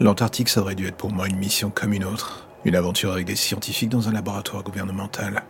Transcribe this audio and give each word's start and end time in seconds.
L'Antarctique, 0.00 0.48
ça 0.48 0.60
aurait 0.60 0.76
dû 0.76 0.86
être 0.86 0.96
pour 0.96 1.10
moi 1.10 1.26
une 1.26 1.38
mission 1.38 1.70
comme 1.74 1.92
une 1.92 2.04
autre. 2.04 2.46
Une 2.64 2.76
aventure 2.76 3.10
avec 3.10 3.26
des 3.26 3.34
scientifiques 3.34 3.88
dans 3.88 4.08
un 4.08 4.12
laboratoire 4.12 4.62
gouvernemental. 4.62 5.42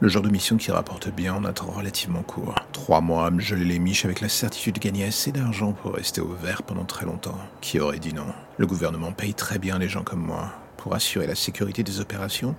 Le 0.00 0.08
genre 0.08 0.24
de 0.24 0.30
mission 0.30 0.56
qui 0.56 0.72
rapporte 0.72 1.14
bien 1.14 1.32
en 1.32 1.44
un 1.44 1.52
temps 1.52 1.70
relativement 1.70 2.24
court. 2.24 2.56
Trois 2.72 3.00
mois 3.00 3.26
à 3.26 3.30
me 3.30 3.38
geler 3.40 3.64
les 3.64 3.78
miches 3.78 4.04
avec 4.04 4.20
la 4.20 4.28
certitude 4.28 4.74
de 4.74 4.80
gagner 4.80 5.04
assez 5.04 5.30
d'argent 5.30 5.72
pour 5.72 5.94
rester 5.94 6.20
au 6.20 6.34
vert 6.34 6.64
pendant 6.64 6.84
très 6.84 7.06
longtemps. 7.06 7.38
Qui 7.60 7.78
aurait 7.78 8.00
dit 8.00 8.12
non? 8.12 8.26
Le 8.58 8.66
gouvernement 8.66 9.12
paye 9.12 9.32
très 9.32 9.60
bien 9.60 9.78
les 9.78 9.88
gens 9.88 10.02
comme 10.02 10.26
moi 10.26 10.50
pour 10.76 10.96
assurer 10.96 11.28
la 11.28 11.36
sécurité 11.36 11.84
des 11.84 12.00
opérations 12.00 12.56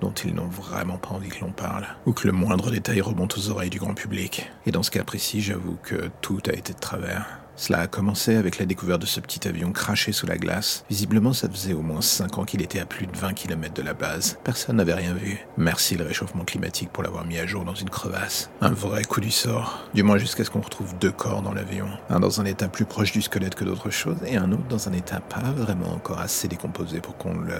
dont 0.00 0.14
ils 0.24 0.34
n'ont 0.34 0.46
vraiment 0.46 0.98
pas 0.98 1.10
envie 1.10 1.28
que 1.28 1.40
l'on 1.44 1.50
parle, 1.50 1.86
ou 2.06 2.12
que 2.12 2.26
le 2.26 2.32
moindre 2.32 2.70
détail 2.70 3.00
remonte 3.00 3.36
aux 3.36 3.50
oreilles 3.50 3.70
du 3.70 3.78
grand 3.78 3.92
public. 3.92 4.50
Et 4.66 4.70
dans 4.70 4.82
ce 4.82 4.90
cas 4.90 5.04
précis, 5.04 5.42
j'avoue 5.42 5.76
que 5.82 6.10
tout 6.22 6.40
a 6.46 6.52
été 6.52 6.72
de 6.72 6.78
travers. 6.78 7.40
Cela 7.56 7.80
a 7.80 7.86
commencé 7.86 8.36
avec 8.36 8.58
la 8.58 8.66
découverte 8.66 9.00
de 9.00 9.06
ce 9.06 9.18
petit 9.18 9.48
avion 9.48 9.72
craché 9.72 10.12
sous 10.12 10.26
la 10.26 10.36
glace. 10.36 10.84
Visiblement, 10.90 11.32
ça 11.32 11.48
faisait 11.48 11.72
au 11.72 11.80
moins 11.80 12.02
5 12.02 12.36
ans 12.38 12.44
qu'il 12.44 12.60
était 12.60 12.80
à 12.80 12.86
plus 12.86 13.06
de 13.06 13.16
20 13.16 13.32
km 13.32 13.72
de 13.72 13.82
la 13.82 13.94
base. 13.94 14.38
Personne 14.44 14.76
n'avait 14.76 14.92
rien 14.92 15.14
vu. 15.14 15.38
Merci 15.56 15.96
le 15.96 16.04
réchauffement 16.04 16.44
climatique 16.44 16.90
pour 16.92 17.02
l'avoir 17.02 17.24
mis 17.24 17.38
à 17.38 17.46
jour 17.46 17.64
dans 17.64 17.74
une 17.74 17.88
crevasse. 17.88 18.50
Un 18.60 18.72
vrai 18.72 19.04
coup 19.04 19.22
du 19.22 19.30
sort. 19.30 19.88
Du 19.94 20.02
moins 20.02 20.18
jusqu'à 20.18 20.44
ce 20.44 20.50
qu'on 20.50 20.60
retrouve 20.60 20.98
deux 20.98 21.10
corps 21.10 21.40
dans 21.40 21.54
l'avion. 21.54 21.88
Un 22.10 22.20
dans 22.20 22.42
un 22.42 22.44
état 22.44 22.68
plus 22.68 22.84
proche 22.84 23.12
du 23.12 23.22
squelette 23.22 23.54
que 23.54 23.64
d'autres 23.64 23.90
choses, 23.90 24.18
et 24.26 24.36
un 24.36 24.52
autre 24.52 24.68
dans 24.68 24.88
un 24.88 24.92
état 24.92 25.20
pas 25.20 25.50
vraiment 25.50 25.94
encore 25.94 26.20
assez 26.20 26.48
décomposé 26.48 27.00
pour 27.00 27.16
qu'on 27.16 27.38
le 27.38 27.56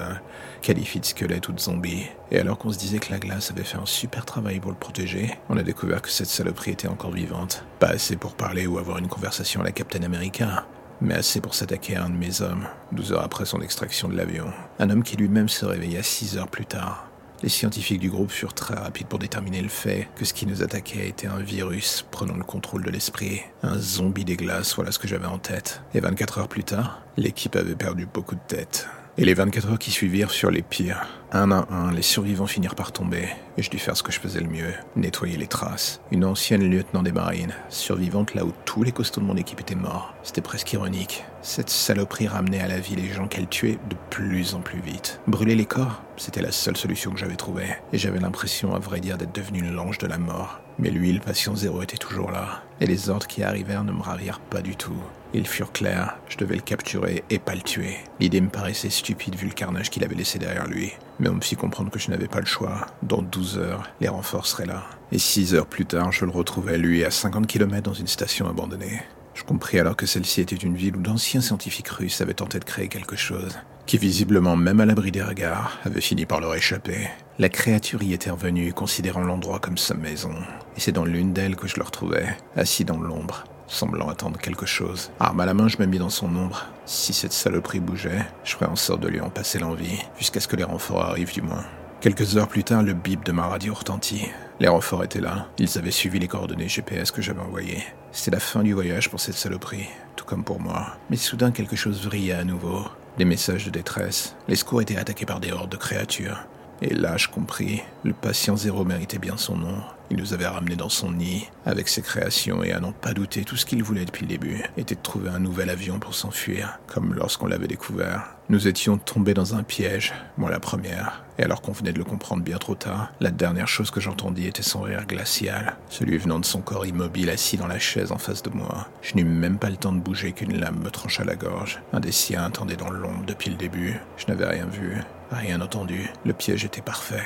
qualifie 0.61 1.01
de 1.01 1.07
squelette 1.07 1.49
ou 1.49 1.53
de 1.53 1.61
zombie. 1.61 2.05
Et 2.31 2.39
alors 2.39 2.59
qu'on 2.59 2.73
se 2.73 2.79
disait 2.79 2.99
que 2.99 3.11
la 3.11 3.19
glace 3.19 3.51
avait 3.51 3.65
fait 3.65 3.79
un 3.79 3.87
super 3.87 4.27
travail 4.27 4.61
pour 4.61 4.73
le 4.73 4.77
protéger, 4.77 5.33
on 5.49 5.57
a 5.57 5.63
découvert 5.63 6.03
que 6.03 6.11
cette 6.11 6.27
saloperie 6.27 6.73
était 6.73 6.89
encore 6.89 7.13
vivante. 7.13 7.65
Pas 7.79 7.89
assez 7.89 8.17
pour 8.17 8.35
parler 8.35 8.67
ou 8.67 8.79
avoir 8.79 8.99
une 8.99 9.09
conversation 9.09 9.61
à 9.61 9.65
la 9.65 9.73
Captain 9.89 10.05
America, 10.05 10.67
mais 11.01 11.15
assez 11.15 11.41
pour 11.41 11.55
s'attaquer 11.55 11.95
à 11.95 12.05
un 12.05 12.10
de 12.10 12.16
mes 12.16 12.43
hommes, 12.43 12.66
12 12.91 13.13
heures 13.13 13.23
après 13.23 13.45
son 13.45 13.60
extraction 13.60 14.09
de 14.09 14.16
l'avion. 14.16 14.47
Un 14.80 14.91
homme 14.91 15.05
qui 15.05 15.16
lui-même 15.16 15.49
se 15.49 15.65
réveilla 15.65 16.02
6 16.02 16.38
heures 16.38 16.49
plus 16.49 16.66
tard. 16.66 17.09
Les 17.45 17.49
scientifiques 17.49 18.01
du 18.01 18.10
groupe 18.10 18.33
furent 18.33 18.52
très 18.52 18.75
rapides 18.75 19.07
pour 19.07 19.21
déterminer 19.21 19.63
le 19.63 19.69
fait 19.69 20.09
que 20.16 20.25
ce 20.25 20.35
qui 20.35 20.45
nous 20.47 20.65
attaquait 20.65 21.07
était 21.07 21.29
un 21.29 21.38
virus 21.38 22.05
prenant 22.10 22.35
le 22.35 22.43
contrôle 22.43 22.83
de 22.83 22.91
l'esprit. 22.91 23.43
Un 23.63 23.79
zombie 23.79 24.25
des 24.25 24.37
glaces, 24.37 24.75
voilà 24.75 24.91
ce 24.91 24.99
que 24.99 25.07
j'avais 25.07 25.27
en 25.27 25.38
tête. 25.38 25.83
Et 25.95 26.01
24 26.01 26.38
heures 26.38 26.49
plus 26.49 26.65
tard, 26.65 27.03
l'équipe 27.16 27.55
avait 27.55 27.77
perdu 27.77 28.09
beaucoup 28.13 28.35
de 28.35 28.41
têtes. 28.49 28.88
Et 29.19 29.25
les 29.25 29.35
24 29.35 29.71
heures 29.71 29.79
qui 29.79 29.93
suivirent 29.93 30.32
sur 30.32 30.51
les 30.51 30.63
pires. 30.63 31.07
Un 31.37 31.51
à 31.51 31.66
un, 31.70 31.92
les 31.92 32.01
survivants 32.01 32.46
finirent 32.46 32.74
par 32.74 32.92
tomber, 32.92 33.29
et 33.59 33.62
je 33.62 33.68
dus 33.68 33.76
faire 33.76 33.95
ce 33.95 34.02
que 34.02 34.10
je 34.10 34.18
faisais 34.18 34.40
le 34.40 34.48
mieux, 34.48 34.73
nettoyer 34.96 35.37
les 35.37 35.46
traces. 35.46 36.01
Une 36.10 36.24
ancienne 36.24 36.66
lieutenant 36.66 37.02
des 37.02 37.12
marines, 37.12 37.52
survivante 37.68 38.32
là 38.32 38.46
où 38.46 38.54
tous 38.65 38.82
les 38.82 38.90
costauds 38.90 39.20
de 39.20 39.26
mon 39.26 39.37
équipe 39.37 39.60
étaient 39.60 39.74
morts. 39.74 40.14
C'était 40.23 40.40
presque 40.40 40.73
ironique. 40.73 41.24
Cette 41.42 41.68
saloperie 41.68 42.26
ramenait 42.26 42.62
à 42.62 42.68
la 42.68 42.80
vie 42.80 42.96
les 42.96 43.12
gens 43.12 43.29
qu'elle 43.29 43.48
tuait 43.48 43.79
de 43.90 43.96
plus 44.09 44.54
en 44.54 44.60
plus 44.60 44.80
vite. 44.80 45.20
Brûler 45.26 45.57
les 45.57 45.66
corps, 45.66 46.01
c'était 46.16 46.40
la 46.40 46.52
seule 46.52 46.79
solution 46.79 47.10
que 47.10 47.18
j'avais 47.18 47.37
trouvée, 47.37 47.76
et 47.92 47.98
j'avais 47.98 48.18
l'impression, 48.20 48.74
à 48.74 48.79
vrai 48.79 49.01
dire, 49.01 49.18
d'être 49.18 49.34
devenu 49.34 49.60
l'ange 49.60 49.98
de 49.98 50.07
la 50.07 50.16
mort. 50.16 50.60
Mais 50.79 50.88
lui, 50.88 51.12
le 51.12 51.20
patient 51.20 51.54
zéro, 51.54 51.82
était 51.82 51.98
toujours 51.98 52.30
là, 52.30 52.62
et 52.80 52.87
les 52.87 53.10
ordres 53.10 53.26
qui 53.26 53.42
arrivèrent 53.42 53.84
ne 53.84 53.92
me 53.92 54.01
ravirent 54.01 54.40
pas 54.40 54.62
du 54.62 54.74
tout. 54.74 55.02
Ils 55.34 55.46
furent 55.46 55.73
clairs, 55.73 56.16
je 56.30 56.38
devais 56.38 56.54
le 56.54 56.62
capturer 56.62 57.24
et 57.29 57.38
pas 57.38 57.54
le 57.54 57.60
tuer. 57.60 57.98
L'idée 58.20 58.40
me 58.40 58.48
paraissait 58.48 58.88
stupide 58.88 59.34
vu 59.34 59.48
le 59.48 59.52
carnage 59.52 59.90
qu'il 59.90 60.02
avait 60.02 60.14
laissé 60.14 60.38
derrière 60.38 60.66
lui. 60.66 60.95
Mais 61.19 61.29
on 61.29 61.35
me 61.35 61.41
fit 61.41 61.57
comprendre 61.57 61.91
que 61.91 61.99
je 61.99 62.11
n'avais 62.11 62.29
pas 62.29 62.41
le 62.41 62.47
choix. 62.47 62.87
Dans 63.03 63.23
12 63.23 63.59
heures, 63.59 63.91
les 64.00 64.09
renforts 64.09 64.47
seraient 64.47 64.67
là. 64.67 64.84
Et 65.12 65.19
6 65.19 65.55
heures 65.55 65.67
plus 65.67 65.87
tard, 65.87 66.12
je 66.12 66.25
le 66.25 66.31
retrouvais 66.31 66.78
lui 66.78 67.05
à 67.05 67.11
50 67.11 67.47
km 67.47 67.83
dans 67.83 67.95
une 67.95 68.06
station 68.06 68.49
abandonnée. 68.49 69.03
Je 69.37 69.44
compris 69.44 69.78
alors 69.78 69.97
que 69.97 70.06
celle-ci 70.06 70.41
était 70.41 70.56
une 70.56 70.77
ville 70.77 70.97
où 70.97 71.03
d'anciens 71.03 71.43
scientifiques 71.43 71.89
russes 71.89 72.22
avaient 72.22 72.33
tenté 72.33 72.59
de 72.59 72.65
créer 72.65 72.89
quelque 72.89 73.17
chose, 73.17 73.59
qui 73.84 73.99
visiblement, 73.99 74.56
même 74.56 74.81
à 74.81 74.87
l'abri 74.87 75.12
des 75.12 75.22
regards, 75.22 75.78
avait 75.84 76.00
fini 76.00 76.25
par 76.25 76.41
leur 76.41 76.55
échapper. 76.55 77.09
La 77.38 77.50
créature 77.50 78.03
y 78.03 78.15
était 78.15 78.31
revenue, 78.31 78.72
considérant 78.72 79.21
l'endroit 79.21 79.59
comme 79.59 79.76
sa 79.76 79.93
maison, 79.93 80.32
et 80.75 80.81
c'est 80.81 80.93
dans 80.93 81.05
l'une 81.05 81.34
d'elles 81.34 81.56
que 81.56 81.69
je 81.69 81.76
le 81.76 81.82
retrouvais, 81.82 82.34
assis 82.56 82.87
dans 82.87 82.99
l'ombre, 82.99 83.44
semblant 83.66 84.09
attendre 84.09 84.38
quelque 84.38 84.66
chose. 84.66 85.10
Arme 85.21 85.41
à 85.41 85.47
la 85.47 85.54
main, 85.54 85.69
je 85.69 85.78
me 85.78 85.87
mis 85.87 85.99
dans 85.99 86.10
son 86.10 86.34
ombre. 86.37 86.66
Si 86.84 87.12
cette 87.12 87.32
saloperie 87.32 87.81
bougeait, 87.81 88.25
je 88.44 88.53
ferais 88.53 88.66
en 88.66 88.77
sorte 88.77 89.00
de 89.00 89.09
lui 89.09 89.21
en 89.21 89.31
passer 89.31 89.59
l'envie, 89.59 89.99
jusqu'à 90.19 90.41
ce 90.41 90.49
que 90.49 90.56
les 90.56 90.65
renforts 90.65 91.04
arrivent 91.04 91.32
du 91.32 91.43
moins. 91.43 91.65
Quelques 92.00 92.37
heures 92.37 92.49
plus 92.49 92.62
tard, 92.62 92.82
le 92.82 92.93
bip 92.93 93.25
de 93.25 93.32
ma 93.32 93.47
radio 93.47 93.75
retentit. 93.75 94.28
Les 94.60 94.69
renforts 94.69 95.05
étaient 95.05 95.21
là. 95.21 95.49
Ils 95.59 95.78
avaient 95.78 95.91
suivi 95.91 96.19
les 96.19 96.28
coordonnées 96.28 96.69
GPS 96.69 97.10
que 97.10 97.22
j'avais 97.22 97.41
envoyées. 97.41 97.82
C'était 98.12 98.31
la 98.31 98.41
fin 98.41 98.62
du 98.62 98.75
voyage 98.75 99.10
pour 99.10 99.19
cette 99.19 99.34
saloperie, 99.34 99.88
tout 100.15 100.25
comme 100.25 100.44
pour 100.44 100.60
moi. 100.60 100.97
Mais 101.10 101.16
soudain, 101.16 101.50
quelque 101.50 101.76
chose 101.76 102.05
vrillait 102.05 102.34
à 102.34 102.44
nouveau. 102.44 102.84
Des 103.19 103.25
messages 103.25 103.65
de 103.65 103.71
détresse. 103.71 104.37
Les 104.47 104.56
secours 104.56 104.82
étaient 104.82 104.97
attaqués 104.97 105.26
par 105.26 105.41
des 105.41 105.53
hordes 105.53 105.72
de 105.72 105.76
créatures. 105.76 106.44
Et 106.82 106.94
là, 106.94 107.16
je 107.16 107.28
compris. 107.28 107.82
Le 108.05 108.12
patient 108.12 108.56
zéro 108.56 108.84
méritait 108.84 109.19
bien 109.19 109.37
son 109.37 109.56
nom. 109.56 109.82
Il 110.11 110.19
nous 110.19 110.34
avait 110.34 110.47
ramenés 110.47 110.77
dans 110.77 110.89
son 110.89 111.12
nid, 111.12 111.49
avec 111.65 111.89
ses 111.89 112.03
créations, 112.03 112.62
et 112.62 112.72
à 112.72 112.81
n'en 112.81 112.93
pas 112.93 113.12
douter, 113.12 113.44
tout 113.44 113.56
ce 113.56 113.67
qu'il 113.67 113.83
voulait 113.83 114.05
depuis 114.05 114.22
le 114.22 114.28
début 114.28 114.62
était 114.77 114.94
de 114.94 115.00
trouver 115.00 115.31
un 115.31 115.41
nouvel 115.41 115.69
avion 115.69 115.99
pour 115.99 116.15
s'enfuir, 116.15 116.78
comme 116.87 117.15
lorsqu'on 117.15 117.47
l'avait 117.47 117.67
découvert. 117.67 118.37
Nous 118.49 118.69
étions 118.69 118.97
tombés 118.97 119.34
dans 119.34 119.56
un 119.56 119.65
piège, 119.65 120.15
moi 120.37 120.50
la 120.50 120.61
première, 120.61 121.25
et 121.39 121.43
alors 121.43 121.61
qu'on 121.61 121.72
venait 121.72 121.93
de 121.93 121.99
le 121.99 122.05
comprendre 122.05 122.44
bien 122.44 122.59
trop 122.59 122.77
tard, 122.77 123.12
la 123.19 123.33
dernière 123.33 123.67
chose 123.67 123.91
que 123.91 124.00
j'entendis 124.00 124.47
était 124.47 124.62
son 124.62 124.83
rire 124.83 125.06
glacial, 125.06 125.77
celui 125.89 126.17
venant 126.19 126.38
de 126.38 126.44
son 126.44 126.61
corps 126.61 126.87
immobile 126.87 127.28
assis 127.28 127.56
dans 127.56 127.67
la 127.67 127.81
chaise 127.81 128.12
en 128.12 128.19
face 128.19 128.44
de 128.44 128.50
moi. 128.50 128.87
Je 129.03 129.17
n'eus 129.17 129.25
même 129.25 129.59
pas 129.59 129.71
le 129.71 129.77
temps 129.77 129.93
de 129.93 129.99
bouger 129.99 130.33
qu'une 130.33 130.59
lame 130.59 130.78
me 130.78 130.91
trancha 130.91 131.25
la 131.25 131.34
gorge. 131.34 131.81
Un 131.93 131.99
des 131.99 132.12
siens 132.12 132.44
attendait 132.44 132.77
dans 132.77 132.91
l'ombre 132.91 133.25
depuis 133.27 133.50
le 133.50 133.56
début. 133.56 133.99
Je 134.17 134.27
n'avais 134.28 134.47
rien 134.47 134.67
vu, 134.67 134.97
rien 135.33 135.61
entendu. 135.61 136.09
Le 136.25 136.33
piège 136.33 136.65
était 136.65 136.83
parfait. 136.83 137.25